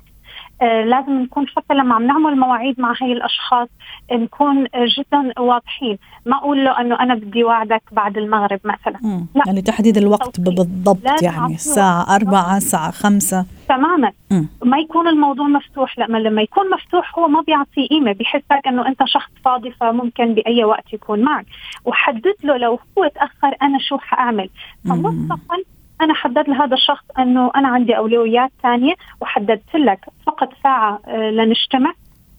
لازم 0.63 1.13
نكون 1.13 1.49
حتى 1.49 1.75
لما 1.75 1.95
عم 1.95 2.07
نعمل 2.07 2.37
مواعيد 2.37 2.81
مع 2.81 2.95
هاي 3.03 3.13
الأشخاص 3.13 3.69
نكون 4.13 4.67
جدا 4.99 5.41
واضحين. 5.41 5.99
ما 6.27 6.37
أقول 6.37 6.65
له 6.65 6.81
إنه 6.81 7.01
أنا 7.01 7.15
بدي 7.15 7.45
وعدك 7.45 7.83
بعد 7.93 8.19
المغرب 8.19 8.61
مثلا. 8.65 9.27
لا. 9.35 9.43
يعني 9.47 9.63
تحديد 9.63 9.97
الوقت 9.97 10.41
بالضبط 10.41 11.23
يعني 11.23 11.55
الساعة 11.55 12.17
أربعة 12.17 12.57
الساعة 12.57 12.91
خمسة. 12.91 13.47
تماما. 13.69 14.13
م. 14.31 14.45
ما 14.65 14.79
يكون 14.79 15.09
الموضوع 15.09 15.49
مفتوح 15.49 15.99
لما 15.99 16.19
لما 16.19 16.43
يكون 16.43 16.71
مفتوح 16.71 17.19
هو 17.19 17.29
ما 17.29 17.41
بيعطي 17.41 17.87
قيمة. 17.91 18.13
بحسك 18.13 18.67
إنه 18.67 18.89
أنت 18.89 19.05
شخص 19.05 19.31
فاضي 19.45 19.71
فممكن 19.71 20.35
بأي 20.35 20.65
وقت 20.65 20.93
يكون 20.93 21.21
معك. 21.21 21.47
وحدد 21.85 22.35
له 22.45 22.57
لو 22.57 22.79
هو 22.99 23.11
تأخر 23.15 23.57
أنا 23.63 23.79
شو 23.79 23.99
حأعمل. 23.99 24.51
فمسبقا 24.89 25.57
أنا 26.01 26.15
حددت 26.15 26.49
لهذا 26.49 26.75
الشخص 26.75 27.05
أنه 27.19 27.51
أنا 27.57 27.69
عندي 27.69 27.97
أولويات 27.97 28.51
ثانية 28.63 28.95
وحددت 29.21 29.75
لك 29.77 30.01
فقط 30.27 30.49
ساعة 30.63 31.01
آه، 31.09 31.31
لنجتمع. 31.31 31.93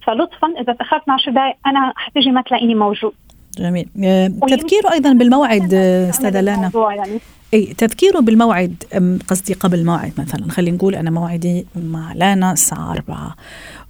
فلطفا 0.08 0.48
إذا 0.62 0.74
تأخرت 0.74 1.10
10 1.10 1.32
دقائق 1.32 1.56
أنا 1.68 1.94
حتيجي 1.96 2.32
ما 2.32 2.42
تلاقيني 2.42 2.76
موجود. 2.76 3.14
جميل. 3.58 3.88
آه، 4.04 4.28
تذكيره 4.28 4.92
أيضا 4.92 5.14
بالموعد 5.14 5.74
آه، 5.74 6.10
أستاذة 6.10 6.42
لانا. 6.42 6.72
يعني. 6.76 7.20
أي 7.54 7.74
تذكيره 7.78 8.20
بالموعد 8.20 8.84
قصدي 9.28 9.54
قبل 9.54 9.80
الموعد 9.80 10.12
مثلا. 10.18 10.52
خلينا 10.52 10.78
نقول 10.78 10.96
أنا 10.96 11.12
موعدي 11.12 11.66
مع 11.76 12.14
لانا 12.14 12.52
الساعة 12.52 12.92
4 12.92 13.36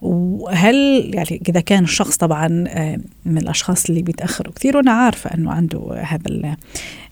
وهل 0.01 0.75
يعني 1.13 1.41
إذا 1.49 1.59
كان 1.59 1.83
الشخص 1.83 2.17
طبعا 2.17 2.47
من 3.25 3.37
الأشخاص 3.37 3.85
اللي 3.89 4.01
بيتأخروا 4.01 4.53
كثير 4.53 4.77
وأنا 4.77 4.91
عارفة 4.91 5.33
أنه 5.33 5.51
عنده 5.51 5.79
هذا 5.93 6.55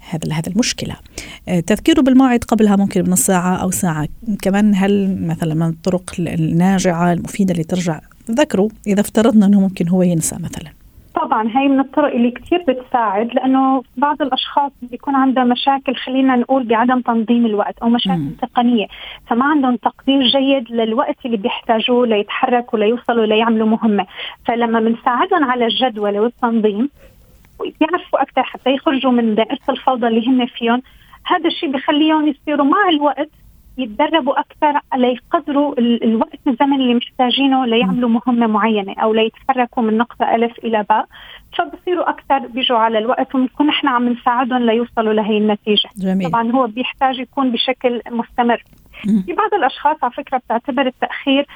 هذا 0.10 0.34
هذا 0.34 0.48
المشكلة. 0.52 0.96
آه، 1.48 1.60
تذكيره 1.60 2.02
بالموعد 2.02 2.44
قبلها 2.44 2.76
ممكن 2.76 3.02
بنص 3.02 3.22
ساعة 3.22 3.56
أو 3.56 3.72
ساعة. 3.72 4.08
كمان 4.42 4.76
هل 4.76 5.26
مثلا 5.28 5.54
من 5.54 5.70
الطرق 5.70 6.16
الناجعة 6.20 7.14
المفيدة 7.14 7.52
اللي 7.52 7.64
ترجع 7.64 8.02
ذكره. 8.32 8.70
إذا 8.88 9.02
افترضنا 9.02 9.46
أنه 9.46 9.60
ممكن 9.60 9.88
هو 9.88 10.04
ينسى 10.04 10.36
مثلا. 10.36 10.79
طبعا 11.20 11.48
هي 11.58 11.68
من 11.68 11.80
الطرق 11.80 12.14
اللي 12.14 12.32
كثير 12.32 12.64
بتساعد 12.68 13.34
لأنه 13.34 13.84
بعض 13.98 14.22
الأشخاص 14.22 14.72
بيكون 14.82 15.16
عندها 15.16 15.44
مشاكل 15.44 15.96
خلينا 15.96 16.36
نقول 16.36 16.64
بعدم 16.64 17.02
تنظيم 17.02 17.46
الوقت 17.46 17.80
أو 17.80 17.90
مشاكل 17.90 18.20
مم. 18.20 18.36
تقنية 18.42 18.88
فما 19.28 19.46
عندهم 19.46 19.76
تقدير 19.76 20.24
جيد 20.24 20.72
للوقت 20.72 21.26
اللي 21.26 21.38
بيحتاجوه 21.38 22.08
ليتحركوا 22.08 22.80
ليوصلوا 22.80 23.26
ليعملوا 23.26 23.68
مهمة 23.68 24.06
فلما 24.46 24.80
بنساعدهم 24.80 25.44
على 25.44 25.66
الجدول 25.66 26.20
والتنظيم 26.20 26.90
ويعرفوا 27.60 28.22
أكثر 28.22 28.44
حتى 28.44 28.70
يخرجوا 28.70 29.12
من 29.12 29.36
دائره 29.36 29.60
الفوضى 29.70 30.08
اللي 30.08 30.28
هن 30.28 30.46
فيهم 30.46 30.82
هذا 31.26 31.48
الشيء 31.48 31.72
بخليهم 31.72 32.28
يصيروا 32.28 32.66
مع 32.66 32.90
الوقت 32.90 33.30
يتدربوا 33.80 34.40
أكثر 34.40 34.80
ليقدروا 34.96 35.80
الوقت 35.80 36.40
الزمن 36.48 36.82
اللي 36.82 36.94
محتاجينه 36.94 37.66
ليعملوا 37.66 38.10
مهمة 38.10 38.48
معينة 38.48 38.94
أو 38.94 39.14
ليتحركوا 39.14 39.84
من 39.84 39.98
نقطة 39.98 40.36
ألف 40.36 40.60
إلى 40.60 40.86
باء. 40.90 41.06
فبصيروا 41.58 42.10
أكثر 42.10 42.40
بيجوا 42.48 42.78
على 42.78 42.98
الوقت 42.98 43.36
ونكون 43.36 43.68
نحن 43.68 43.88
عم 43.88 44.10
نساعدهم 44.10 44.66
ليوصلوا 44.66 45.14
لهي 45.14 45.38
النتيجة. 45.38 45.90
جميل. 45.98 46.30
طبعا 46.30 46.52
هو 46.52 46.68
بيحتاج 46.68 47.20
يكون 47.20 47.52
بشكل 47.52 48.02
مستمر. 48.12 48.64
في 49.26 49.34
بعض 49.34 49.54
الأشخاص 49.54 49.98
على 50.04 50.14
فكرة 50.14 50.38
بتعتبر 50.38 50.88
التأخير 50.88 51.48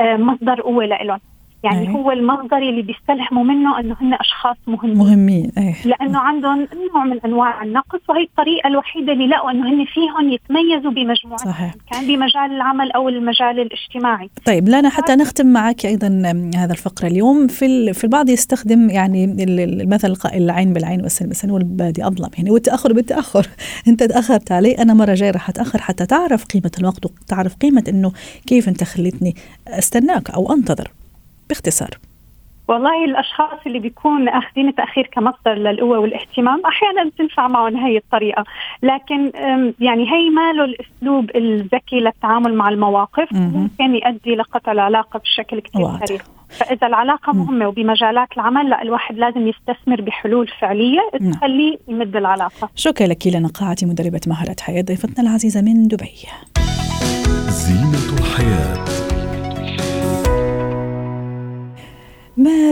آه، 0.00 0.16
مصدر 0.16 0.60
قوة 0.60 0.84
لهم 0.84 1.20
يعني 1.64 1.88
أيه. 1.88 1.90
هو 1.90 2.10
المصدر 2.10 2.58
اللي 2.58 2.82
بيستلهموا 2.82 3.44
منه 3.44 3.80
إنه 3.80 3.96
هن 4.00 4.14
أشخاص 4.14 4.56
مهمين 4.66 4.98
مهمين 4.98 5.52
أيه. 5.58 5.74
لأنه 5.84 6.18
عندهم 6.18 6.68
نوع 6.94 7.04
من 7.04 7.20
أنواع 7.24 7.62
النقص 7.62 8.00
وهي 8.08 8.22
الطريقة 8.22 8.66
الوحيدة 8.66 9.12
اللي 9.12 9.26
لقوا 9.26 9.50
إنه 9.50 9.68
هن 9.68 9.84
فيهم 9.84 10.32
يتميزوا 10.32 10.90
بمجموعة 10.90 11.36
صحيح. 11.36 11.74
كان 11.92 12.06
بمجال 12.06 12.56
العمل 12.56 12.92
أو 12.92 13.08
المجال 13.08 13.60
الاجتماعي 13.60 14.30
طيب 14.46 14.68
لانا 14.68 14.88
حتى 14.88 15.14
نختم 15.14 15.46
معك 15.46 15.86
أيضا 15.86 16.22
هذا 16.56 16.72
الفقرة 16.72 17.06
اليوم 17.06 17.46
في 17.46 17.92
في 17.92 18.04
البعض 18.04 18.28
يستخدم 18.28 18.90
يعني 18.90 19.24
المثل 19.44 20.10
القائل 20.10 20.42
العين 20.42 20.72
بالعين 20.72 21.02
والسن 21.02 21.26
بالسن 21.26 21.50
والبادي 21.50 22.06
أظلم 22.06 22.30
يعني 22.38 22.50
والتاخر 22.50 22.92
بالتأخر 22.92 23.46
أنت 23.88 24.02
تأخرت 24.02 24.52
علي 24.52 24.72
أنا 24.72 24.94
مرة 24.94 25.14
جاي 25.14 25.30
راح 25.30 25.48
أتأخر 25.48 25.80
حتى 25.80 26.06
تعرف 26.06 26.44
قيمة 26.44 26.70
الوقت 26.78 27.06
وتعرف 27.06 27.54
قيمة 27.54 27.84
إنه 27.88 28.12
كيف 28.46 28.68
أنت 28.68 28.84
خليتني 28.84 29.34
أستناك 29.68 30.30
أو 30.30 30.52
أنتظر 30.52 30.90
باختصار. 31.50 31.90
والله 32.68 33.04
الأشخاص 33.04 33.58
اللي 33.66 33.78
بيكون 33.78 34.28
أخذين 34.28 34.68
التاخير 34.68 35.06
كمصدر 35.12 35.54
للقوة 35.54 35.98
والاهتمام 35.98 36.62
أحيانا 36.66 37.04
بتنفع 37.04 37.48
معهم 37.48 37.76
هي 37.76 37.96
الطريقة 37.96 38.44
لكن 38.82 39.32
يعني 39.80 40.12
هي 40.12 40.30
ما 40.30 40.52
له 40.52 40.64
الأسلوب 40.64 41.30
الذكي 41.36 42.00
للتعامل 42.00 42.54
مع 42.54 42.68
المواقف 42.68 43.32
ممكن 43.32 43.94
يؤدي 43.94 44.34
لقطع 44.34 44.72
العلاقة 44.72 45.18
بشكل 45.18 45.60
كثير 45.60 46.06
سريع. 46.06 46.20
فإذا 46.48 46.86
العلاقة 46.86 47.32
مهمة 47.32 47.68
وبمجالات 47.68 48.28
العمل 48.36 48.70
لا 48.70 48.82
الواحد 48.82 49.18
لازم 49.18 49.48
يستثمر 49.48 50.00
بحلول 50.00 50.48
فعلية 50.60 51.00
نعم. 51.20 51.32
تخليه 51.32 51.78
يمد 51.88 52.16
العلاقة. 52.16 52.68
شكرا 52.76 53.06
لك 53.06 53.26
لنا 53.26 53.48
قاعتي 53.48 53.86
مدربة 53.86 54.20
مهارات 54.26 54.60
حياة 54.60 54.82
ضيفتنا 54.82 55.28
العزيزة 55.28 55.62
من 55.62 55.88
دبي. 55.88 56.12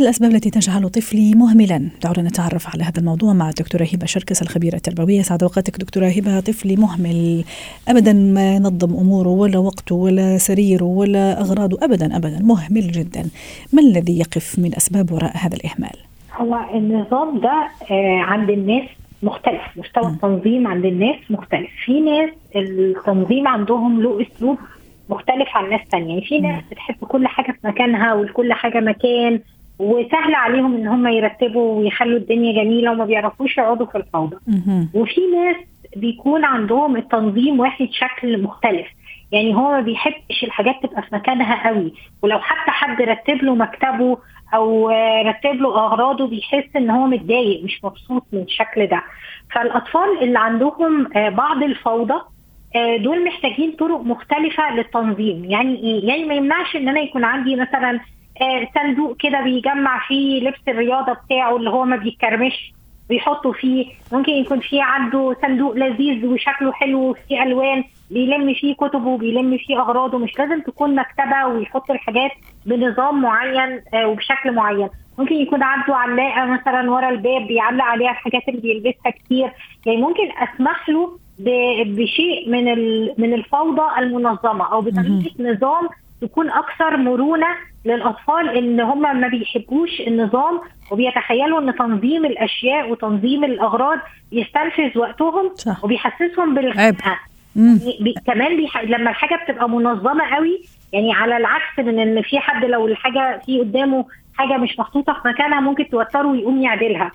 الأسباب 0.09 0.31
التي 0.31 0.51
تجعل 0.51 0.89
طفلي 0.89 1.35
مهملا؟ 1.35 1.89
دعونا 2.03 2.23
نتعرف 2.23 2.67
على 2.75 2.85
هذا 2.85 2.99
الموضوع 2.99 3.33
مع 3.33 3.49
الدكتورة 3.49 3.85
هبة 3.95 4.07
شركس 4.07 4.43
الخبيرة 4.43 4.77
التربوية. 4.77 5.23
سعد 5.23 5.43
أوقاتك 5.43 5.77
دكتورة 5.81 6.07
هبة. 6.07 6.41
طفلي 6.41 6.77
مهمل. 6.77 7.45
أبدا 7.89 8.13
ما 8.13 8.55
ينظم 8.55 8.97
أموره 8.97 9.29
ولا 9.29 9.59
وقته 9.59 9.95
ولا 9.95 10.39
سريره 10.39 10.85
ولا 10.85 11.41
أغراضه 11.41 11.79
أبدا 11.83 12.17
أبدا. 12.17 12.39
مهمل 12.43 12.91
جدا. 12.93 13.23
ما 13.73 13.83
الذي 13.83 14.19
يقف 14.19 14.59
من 14.59 14.75
أسباب 14.75 15.13
وراء 15.13 15.37
هذا 15.37 15.57
الإهمال؟ 15.57 15.97
هو 16.37 16.61
النظام 16.75 17.41
ده 17.41 17.69
آه، 17.91 18.21
عند 18.21 18.51
الناس 18.51 18.89
مختلف. 19.23 19.63
مستوى 19.77 20.11
التنظيم 20.11 20.67
عند 20.67 20.85
الناس 20.85 21.17
مختلف. 21.31 21.71
في 21.85 22.01
ناس 22.01 22.31
التنظيم 22.57 23.49
عندهم 23.49 24.03
له 24.03 24.23
أسلوب 24.23 24.59
مختلف 25.09 25.49
عن 25.55 25.71
ناس 25.71 25.81
تانية. 25.91 26.09
يعني 26.09 26.27
في 26.27 26.41
ناس 26.41 26.63
بتحب 26.71 26.97
كل 27.01 27.27
حاجة 27.27 27.53
في 27.53 27.69
مكانها 27.69 28.15
ولكل 28.15 28.53
حاجة 28.53 28.81
مكان. 28.81 29.41
وسهل 29.79 30.35
عليهم 30.35 30.75
إن 30.77 30.87
هم 30.87 31.07
يرتبوا 31.07 31.79
ويخلوا 31.79 32.19
الدنيا 32.19 32.65
جميلة 32.65 32.91
وما 32.93 33.05
بيعرفوش 33.05 33.59
يقعدوا 33.59 33.87
في 33.87 33.99
الفوضى. 33.99 34.37
وفي 34.95 35.21
ناس 35.35 35.57
بيكون 35.97 36.45
عندهم 36.45 36.97
التنظيم 36.97 37.61
واخد 37.61 37.89
شكل 37.91 38.43
مختلف. 38.43 38.87
يعني 39.33 39.55
هو 39.55 39.71
ما 39.71 39.81
بيحبش 39.81 40.45
الحاجات 40.45 40.75
تبقى 40.83 41.03
في 41.03 41.09
مكانها 41.15 41.69
قوي. 41.69 41.93
ولو 42.23 42.39
حتى 42.39 42.71
حد 42.71 43.03
رتب 43.03 43.43
له 43.45 43.55
مكتبه 43.55 44.19
أو 44.55 44.89
رتب 45.27 45.55
له 45.61 45.69
أغراضه 45.87 46.27
بيحس 46.27 46.77
إن 46.77 46.91
هو 46.91 47.07
متضايق 47.07 47.65
مش 47.65 47.85
مبسوط 47.85 48.27
من 48.33 48.41
الشكل 48.43 48.87
ده. 48.87 49.03
فالأطفال 49.55 50.23
اللي 50.23 50.39
عندهم 50.39 51.17
آه، 51.17 51.29
بعض 51.29 51.63
الفوضى 51.63 52.21
آه، 52.77 52.97
دول 52.97 53.25
محتاجين 53.25 53.73
طرق 53.73 54.01
مختلفة 54.01 54.75
للتنظيم. 54.75 55.45
يعني 55.45 55.77
إيه؟ 55.77 56.09
يعني 56.09 56.25
ما 56.25 56.35
يمنعش 56.35 56.77
إن 56.77 56.89
أنا 56.89 57.01
يكون 57.01 57.25
عندي 57.25 57.57
مثلا 57.57 58.01
صندوق 58.75 59.17
كده 59.17 59.41
بيجمع 59.41 60.07
فيه 60.09 60.49
لبس 60.49 60.61
الرياضة 60.69 61.13
بتاعه 61.13 61.57
اللي 61.57 61.71
هو 61.71 61.85
ما 61.85 61.97
بيتكرمش 61.97 62.73
بيحطوا 63.09 63.53
فيه. 63.53 63.87
ممكن 64.13 64.33
يكون 64.33 64.61
فيه 64.61 64.83
عنده 64.83 65.37
صندوق 65.43 65.77
لذيذ 65.77 66.27
وشكله 66.27 66.73
حلو 66.73 67.11
وفيه 67.11 67.43
ألوان 67.43 67.85
بيلم 68.11 68.55
فيه 68.55 68.75
كتبه 68.75 69.09
وبيلم 69.09 69.59
فيه 69.59 69.81
أغراضه. 69.81 70.19
مش 70.19 70.39
لازم 70.39 70.61
تكون 70.61 70.95
مكتبة 70.95 71.47
ويحط 71.47 71.91
الحاجات 71.91 72.31
بنظام 72.67 73.23
معين 73.23 73.81
آه، 73.95 74.09
وبشكل 74.09 74.53
معين. 74.55 74.89
ممكن 75.19 75.35
يكون 75.35 75.63
عنده 75.63 75.95
علاقة 75.97 76.45
مثلا 76.45 76.91
ورا 76.91 77.09
الباب 77.09 77.47
بيعلق 77.47 77.85
عليها 77.85 78.11
الحاجات 78.11 78.43
اللي 78.49 78.61
بيلبسها 78.61 79.11
كتير. 79.11 79.53
يعني 79.87 79.99
ممكن 80.01 80.29
أسمح 80.39 80.89
له 80.89 81.19
بشيء 81.85 82.49
من 82.51 82.65
من 83.19 83.35
الفوضى 83.35 83.99
المنظمة 83.99 84.73
أو 84.73 84.81
بطريقة 84.81 85.31
نظام 85.41 85.89
تكون 86.21 86.51
أكثر 86.51 86.97
مرونة 86.97 87.47
للأطفال 87.85 88.49
إن 88.49 88.81
هم 88.81 89.21
ما 89.21 89.29
بيحبوش 89.29 90.01
النظام 90.01 90.61
وبيتخيلوا 90.91 91.61
إن 91.61 91.75
تنظيم 91.75 92.25
الأشياء 92.25 92.91
وتنظيم 92.91 93.45
الأغراض 93.45 93.99
يستنفذ 94.33 94.99
وقتهم 94.99 95.51
صح. 95.55 95.85
وبيحسسهم 95.85 96.55
بالخنقه 96.55 97.19
بي 98.01 98.15
كمان 98.27 98.57
بيح... 98.57 98.83
لما 98.83 99.11
الحاجة 99.11 99.45
بتبقى 99.45 99.69
منظمة 99.69 100.25
قوي 100.35 100.61
يعني 100.93 101.13
على 101.13 101.37
العكس 101.37 101.79
من 101.79 101.99
إن 101.99 102.23
في 102.23 102.39
حد 102.39 102.65
لو 102.65 102.87
الحاجة 102.87 103.41
في 103.47 103.61
قدامه 103.61 104.05
حاجة 104.35 104.57
مش 104.57 104.79
محطوطة 104.79 105.13
في 105.13 105.29
مكانها 105.29 105.61
ممكن 105.61 105.89
توتره 105.89 106.27
ويقوم 106.27 106.63
يعدلها. 106.63 107.11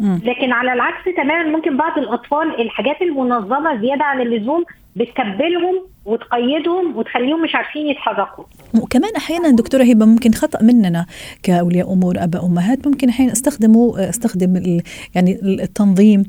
لكن 0.00 0.52
على 0.52 0.72
العكس 0.72 1.04
تماما 1.16 1.56
ممكن 1.56 1.76
بعض 1.76 1.98
الأطفال 1.98 2.60
الحاجات 2.60 3.02
المنظمة 3.02 3.80
زيادة 3.80 4.04
عن 4.04 4.20
اللزوم 4.20 4.64
بتكبلهم 4.96 5.82
وتقيدهم 6.04 6.96
وتخليهم 6.96 7.42
مش 7.42 7.54
عارفين 7.54 7.86
يتحركوا. 7.86 8.44
وكمان 8.82 9.10
أحيانا 9.16 9.50
دكتورة 9.50 9.82
هبة 9.82 10.06
ممكن 10.06 10.32
خطأ 10.32 10.62
مننا 10.62 11.06
كأولياء 11.42 11.92
أمور 11.92 12.14
اباء 12.18 12.46
أمهات 12.46 12.86
ممكن 12.86 13.08
أحيانا 13.08 13.32
استخدموا 13.32 14.08
استخدم 14.08 14.80
يعني 15.14 15.38
التنظيم 15.42 16.24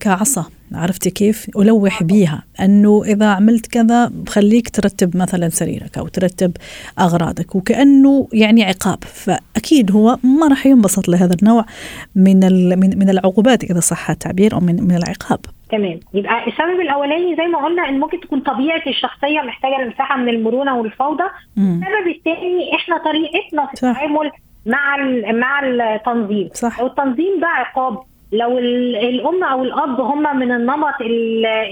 كعصا. 0.00 0.44
عرفتي 0.74 1.10
كيف؟ 1.10 1.46
ألوح 1.56 2.02
بيها. 2.02 2.42
أنه 2.60 3.02
إذا 3.04 3.26
عملت 3.26 3.66
كذا 3.66 4.10
بخليك 4.14 4.68
ترتب 4.68 5.16
مثلا 5.16 5.48
سريرك 5.48 5.98
أو 5.98 6.08
ترتب 6.08 6.52
أغراضك 6.98 7.54
وكأنه 7.54 8.28
يعني 8.32 8.64
عقاب. 8.64 9.04
فأكيد 9.04 9.92
هو 9.92 10.18
ما 10.22 10.48
راح 10.48 10.66
ينبسط 10.66 11.08
لهذا 11.08 11.36
النوع 11.42 11.64
من 12.14 12.40
من 12.78 12.98
من 12.98 13.10
العقوبات 13.10 13.64
إذا 13.64 13.80
صح 13.80 14.10
التعبير 14.10 14.52
أو 14.54 14.60
من 14.60 14.84
من 14.84 14.96
العقاب. 14.96 15.38
تمام. 15.70 16.00
يبقى 16.14 16.48
السبب 16.48 16.80
الأولاني 16.80 17.36
زي 17.36 17.46
ما 17.46 17.64
قلنا 17.64 17.88
إن 17.88 18.00
ممكن 18.00 18.20
تكون 18.20 18.40
طبيعة 18.40 18.82
الشخصية 18.86 19.40
محتاجة 19.46 19.84
لمساحه 19.84 20.16
من 20.16 20.28
المرونه 20.28 20.76
والفوضى 20.78 21.24
السبب 21.58 22.06
الثاني 22.16 22.74
إحنا 22.74 22.98
طريقتنا 22.98 23.66
في 23.66 23.74
التعامل 23.74 24.30
مع 24.66 24.96
مع 25.32 25.60
التنظيم. 25.64 26.48
صح. 26.54 26.80
والتنظيم 26.80 27.40
ده 27.40 27.46
عقاب. 27.46 28.02
لو 28.32 28.58
الأم 28.58 29.44
أو 29.44 29.62
الأب 29.62 30.00
هم 30.00 30.36
من 30.38 30.52
النمط 30.52 30.94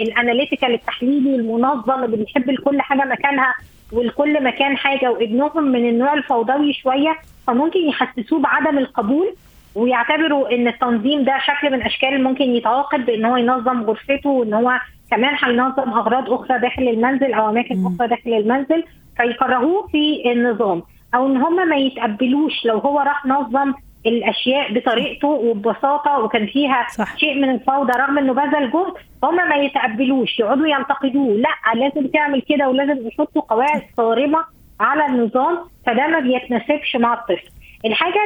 الاناليتيكال 0.03 0.75
التحليلي 0.75 1.37
المنظم 1.37 2.05
اللي 2.05 2.17
بيحب 2.17 2.51
لكل 2.51 2.81
حاجة 2.81 3.05
مكانها 3.05 3.55
ولكل 3.93 4.45
مكان 4.45 4.77
حاجة 4.77 5.11
وابنهم 5.11 5.65
من 5.65 5.89
النوع 5.89 6.15
الفوضوي 6.15 6.73
شوية 6.73 7.17
فممكن 7.47 7.81
يحسسوه 7.81 8.41
بعدم 8.41 8.79
القبول 8.79 9.35
ويعتبروا 9.75 10.55
إن 10.55 10.69
التنظيم 10.69 11.25
ده 11.25 11.39
شكل 11.39 11.73
من 11.73 11.83
أشكال 11.83 12.23
ممكن 12.25 12.45
يتعاقد 12.45 13.07
بإن 13.07 13.25
هو 13.25 13.37
ينظم 13.37 13.83
غرفته 13.83 14.31
وإن 14.31 14.55
هو 14.55 14.81
كمان 15.11 15.35
هينظم 15.45 15.91
أغراض 15.93 16.31
أخرى 16.33 16.59
داخل 16.59 16.83
المنزل 16.89 17.33
أو 17.33 17.49
أماكن 17.49 17.87
أخرى 17.87 18.09
داخل 18.09 18.33
المنزل 18.35 18.85
فيكرهوه 19.17 19.87
في 19.87 20.33
النظام. 20.33 20.83
أو 21.15 21.27
إن 21.27 21.37
هم 21.37 21.69
ما 21.69 21.77
يتقبلوش 21.77 22.65
لو 22.65 22.79
هو 22.79 22.99
راح 23.01 23.27
نظم 23.27 23.75
الأشياء 24.07 24.73
بطريقته 24.73 25.29
وببساطة 25.29 26.19
وكان 26.19 26.47
فيها 26.47 26.87
صح. 26.97 27.17
شيء 27.17 27.35
من 27.35 27.51
الفوضى 27.51 27.93
رغم 27.99 28.19
إنه 28.19 28.33
بذل 28.33 28.71
جهد 28.71 28.93
هم 29.25 29.37
ما 29.49 29.57
يتقبلوش 29.57 30.39
يقعدوا 30.39 30.67
ينتقدوه 30.67 31.37
لا 31.37 31.75
لازم 31.75 32.07
تعمل 32.07 32.43
كده 32.43 32.69
ولازم 32.69 33.07
يحطوا 33.09 33.43
قواعد 33.43 33.83
صارمة 33.97 34.45
على 34.81 35.07
النظام 35.07 35.59
فده 35.87 36.07
ما 36.07 36.19
بيتناسبش 36.19 36.97
مع 36.97 37.15
الطفل 37.15 37.49
الحاجة 37.85 38.21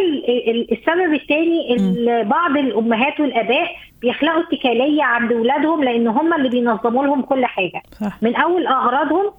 السبب 0.73 1.15
الثاني 1.15 1.77
بعض 2.23 2.57
الأمهات 2.57 3.21
والآباء 3.21 3.77
بيخلقوا 4.03 4.43
اتكالية 4.43 5.03
عند 5.03 5.33
اولادهم 5.33 5.85
لأن 5.85 6.09
هم 6.09 6.35
اللي 6.35 6.49
بينظموا 6.49 7.05
لهم 7.05 7.23
كل 7.23 7.47
حاجة 7.47 7.83
صح. 8.01 8.23
من 8.23 8.37
أول 8.37 8.67
أغراضهم 8.67 9.31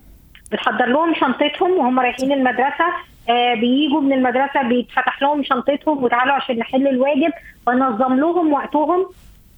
بتحضر 0.51 0.85
لهم 0.85 1.13
شنطتهم 1.13 1.71
وهم 1.71 1.99
رايحين 1.99 2.31
المدرسة 2.31 2.85
آه 3.29 3.53
بييجوا 3.53 4.01
من 4.01 4.13
المدرسة 4.13 4.61
بيتفتح 4.69 5.21
لهم 5.21 5.43
شنطتهم 5.43 6.03
وتعالوا 6.03 6.33
عشان 6.33 6.57
نحل 6.57 6.87
الواجب. 6.87 7.31
بنظم 7.67 8.13
لهم 8.13 8.53
وقتهم 8.53 9.05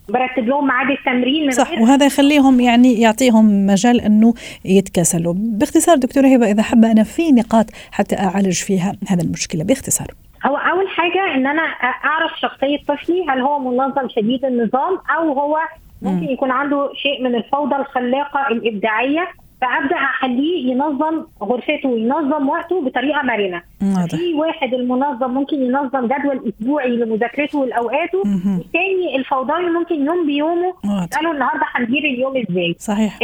برتب 0.09 0.47
لهم 0.47 0.67
ميعاد 0.67 0.89
التمرين 0.89 1.51
صح 1.51 1.71
وهذا 1.71 2.05
يخليهم 2.05 2.59
يعني 2.59 3.01
يعطيهم 3.01 3.65
مجال 3.67 4.01
إنه 4.01 4.33
يتكاسلوا. 4.65 5.33
باختصار 5.37 5.95
دكتورة 5.95 6.27
هبة 6.27 6.51
إذا 6.51 6.63
حابة 6.63 6.91
أنا 6.91 7.03
في 7.03 7.31
نقاط 7.31 7.65
حتى 7.91 8.15
أعالج 8.15 8.63
فيها 8.63 8.93
هذا 9.07 9.23
المشكلة. 9.23 9.63
باختصار. 9.63 10.07
هو 10.45 10.55
أول 10.55 10.87
حاجة 10.87 11.35
إن 11.35 11.47
أنا 11.47 11.61
أعرف 12.05 12.39
شخصية 12.39 12.77
طفلي 12.87 13.25
هل 13.29 13.39
هو 13.41 13.59
منظم 13.59 14.09
شديد 14.09 14.45
النظام 14.45 14.97
أو 15.17 15.33
هو 15.33 15.57
ممكن 16.01 16.25
يكون 16.25 16.51
عنده 16.51 16.89
شيء 16.95 17.23
من 17.23 17.35
الفوضى 17.35 17.75
الخلاقة 17.75 18.47
الإبداعية. 18.51 19.27
فأبدأ 19.63 19.95
أخليه 19.95 20.71
ينظم 20.71 21.23
غرفته 21.43 21.89
وينظم 21.89 22.49
وقته 22.49 22.81
بطريقة 22.81 23.21
مرنة. 23.21 23.61
في 24.07 24.33
واحد 24.33 24.73
المنظم 24.73 25.31
ممكن 25.31 25.61
ينظم 25.61 26.05
جدول 26.05 26.53
أسبوعي 26.59 26.89
لمذاكرته 26.89 27.59
والاوقاته 27.59 28.21
الثاني 28.59 29.15
الفوضوي 29.15 29.69
ممكن 29.69 30.05
يوم 30.05 30.25
بيومه. 30.25 30.73
قالوا 31.15 31.33
النهارده 31.33 31.65
هندير 31.73 32.03
اليوم 32.03 32.37
إزاي؟ 32.37 32.75
صحيح. 32.79 33.17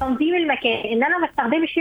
تنظيم 0.00 0.34
المكان 0.34 0.92
إن 0.92 1.04
أنا 1.04 1.18
ما 1.18 1.28
استخدمش 1.28 1.78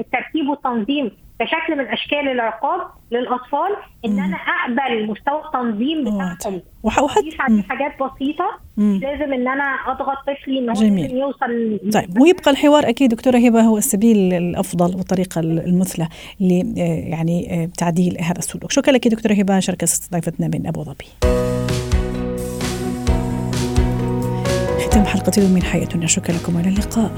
الترتيب 0.00 0.48
والتنظيم 0.48 1.10
كشكل 1.40 1.78
من 1.78 1.86
أشكال 1.86 2.28
العقاب 2.28 2.80
للأطفال 3.10 3.76
إن 4.04 4.18
أنا 4.18 4.36
أقبل 4.36 5.06
مستوى 5.06 5.42
التنظيم 5.46 6.04
بتاعهم. 6.04 6.60
عليه 6.84 7.62
حاجات 7.62 7.92
بسيطة. 7.94 8.44
مش 8.76 9.02
لازم 9.02 9.32
إن 9.32 9.48
أنا 9.48 9.64
أضغط 9.86 10.16
طفلي 10.26 10.58
إن 10.58 10.68
هو 10.68 10.74
جميل. 10.74 11.04
لازم 11.04 11.16
يوصل 11.16 11.80
طيب 11.92 12.20
ويبقى 12.20 12.50
الحوار 12.50 12.88
أكيد 12.88 13.10
دكتورة 13.10 13.38
هبة 13.38 13.60
هو 13.60 13.78
السبيل 13.78 14.34
الأفضل 14.34 14.96
والطريقة 14.96 15.40
المثلى 15.40 16.08
ل 16.40 16.78
يعني 17.10 17.70
تعديل 17.78 18.16
هذا 18.20 18.38
السلوك. 18.38 18.72
شكرا 18.72 18.92
لك 18.92 19.08
دكتورة 19.08 19.32
هبة 19.32 19.60
شركة 19.60 19.84
استضافتنا 19.84 20.48
من 20.48 20.66
أبو 20.66 20.82
ظبي. 20.82 21.06
ختام 24.86 25.04
حلقة 25.04 25.32
اليوم 25.38 25.52
من 25.52 25.62
حياتنا. 25.62 26.06
شكرا 26.06 26.34
لكم 26.34 26.56
والى 26.56 26.68
اللقاء. 26.68 27.10